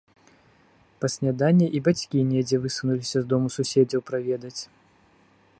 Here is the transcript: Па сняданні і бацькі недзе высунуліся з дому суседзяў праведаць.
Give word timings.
Па 1.03 1.07
сняданні 1.15 1.67
і 1.79 1.83
бацькі 1.89 2.25
недзе 2.31 2.57
высунуліся 2.65 3.17
з 3.27 3.33
дому 3.35 3.47
суседзяў 3.57 4.01
праведаць. 4.09 4.57